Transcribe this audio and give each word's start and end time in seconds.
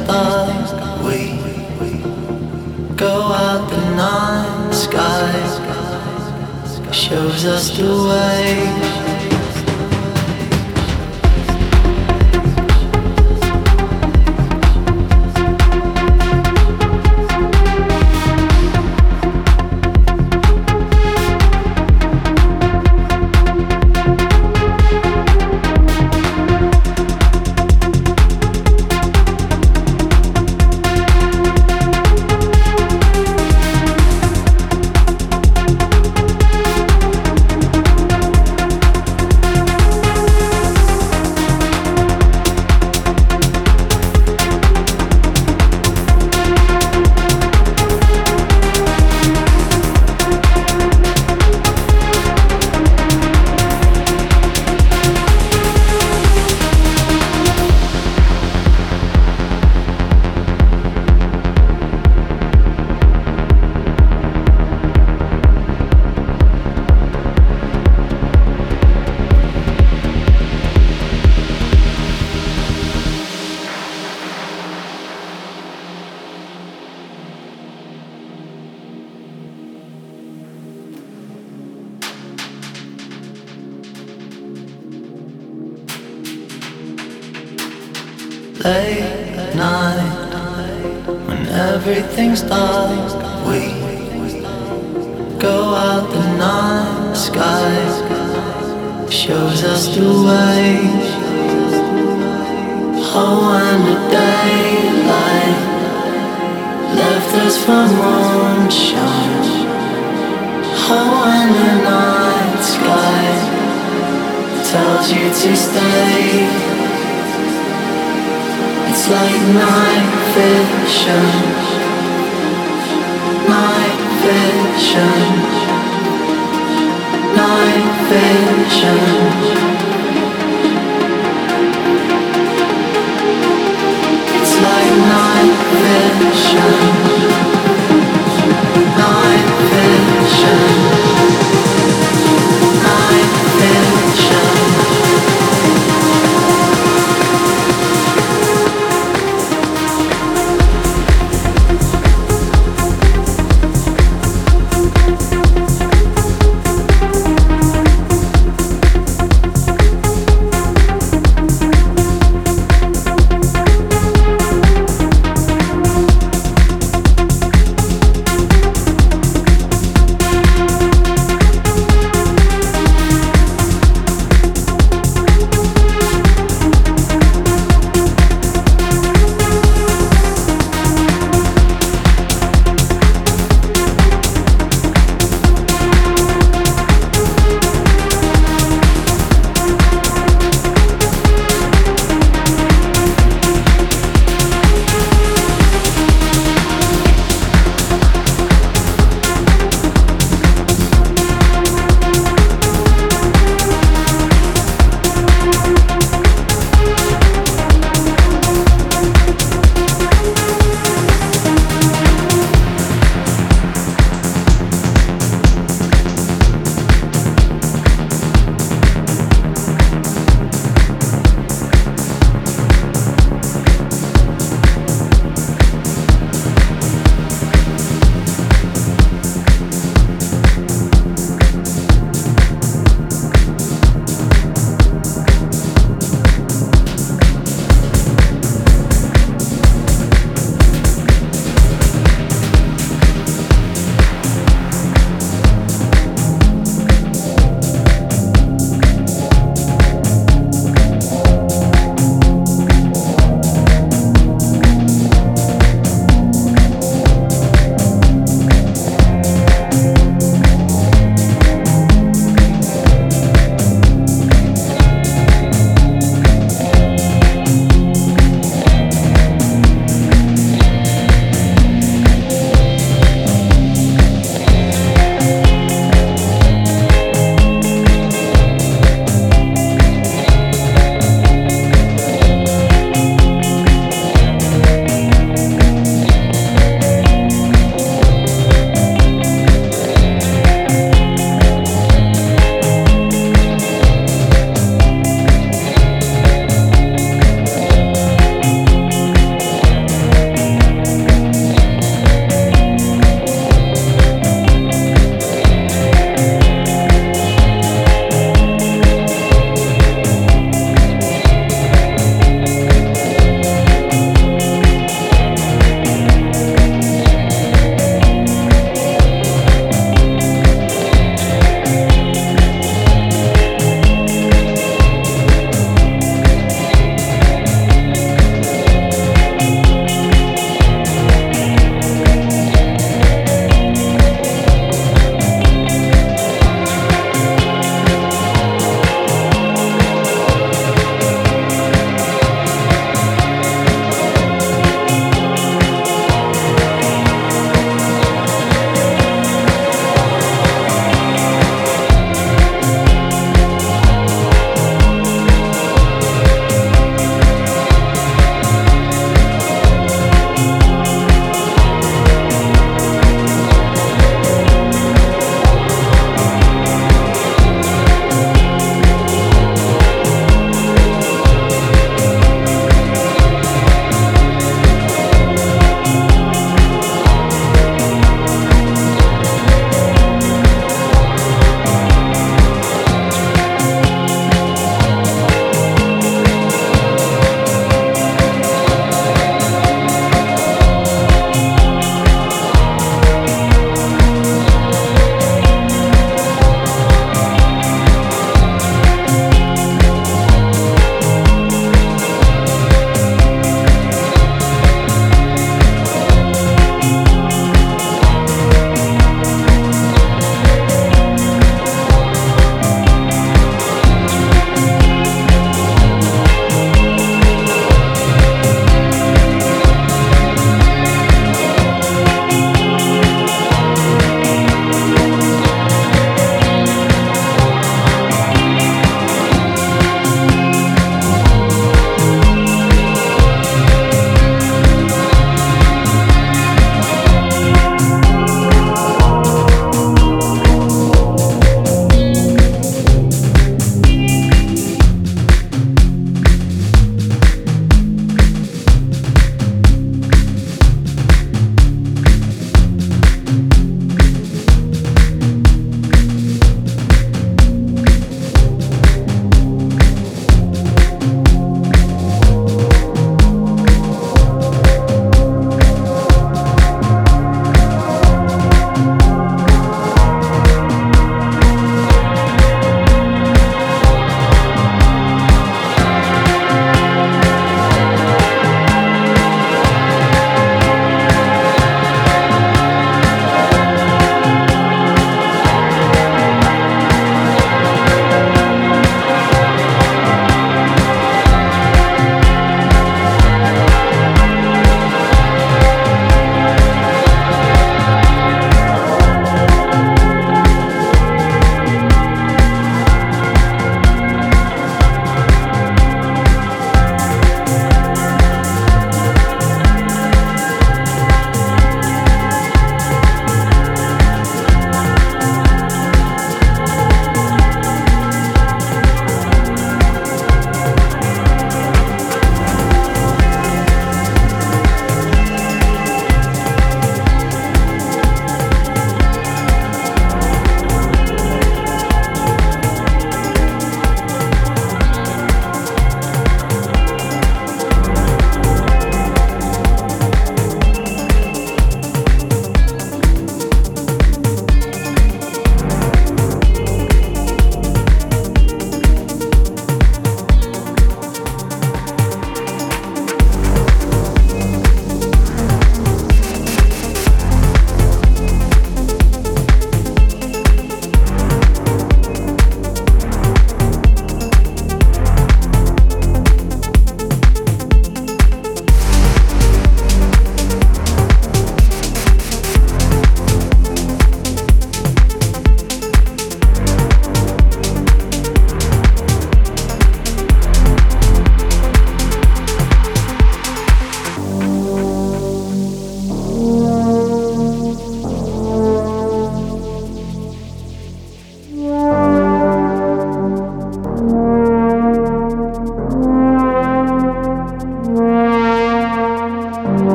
everything's 0.00 0.43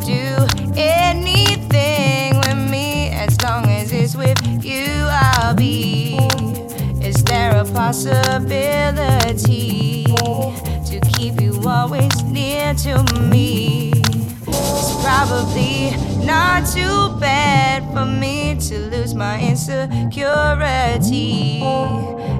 Do 0.00 0.46
anything 0.76 2.36
with 2.36 2.70
me 2.70 3.10
as 3.10 3.40
long 3.42 3.68
as 3.70 3.92
it's 3.92 4.14
with 4.16 4.38
you, 4.62 5.06
I'll 5.08 5.54
be. 5.54 6.18
Is 7.00 7.22
there 7.24 7.56
a 7.56 7.64
possibility 7.64 10.04
to 10.04 11.00
keep 11.14 11.40
you 11.40 11.58
always 11.66 12.22
near 12.24 12.74
to 12.74 13.02
me? 13.20 13.92
It's 14.46 15.02
probably 15.02 15.96
not 16.26 16.66
too 16.66 17.16
bad 17.18 17.82
for 17.94 18.04
me 18.04 18.56
to 18.68 18.78
lose 18.90 19.14
my 19.14 19.40
insecurity 19.40 21.62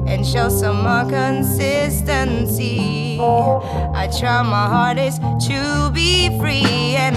and 0.07 0.27
show 0.27 0.49
some 0.49 0.83
more 0.83 1.05
consistency. 1.09 3.19
I 3.21 4.09
try 4.19 4.43
my 4.43 4.67
hardest 4.67 5.21
to 5.49 5.91
be 5.95 6.37
free, 6.39 6.97
and 6.97 7.14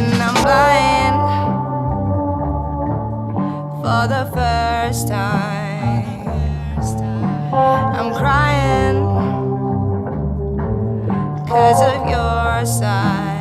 I'm 0.48 1.16
for 3.82 4.08
the 4.08 4.24
first 4.34 5.08
time. 5.08 6.28
I'm 7.54 8.14
crying 8.14 9.00
because 11.44 11.82
of 11.82 12.10
your 12.10 12.66
side. 12.66 13.36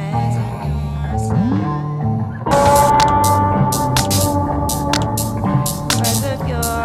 Of 6.33 6.49
your. 6.49 6.77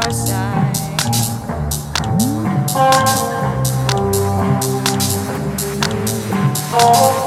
Yeah. 6.74 7.21